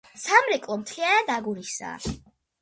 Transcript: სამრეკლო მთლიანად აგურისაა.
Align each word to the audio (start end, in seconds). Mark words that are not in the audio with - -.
სამრეკლო 0.19 0.77
მთლიანად 0.83 1.29
აგურისაა. 1.35 2.17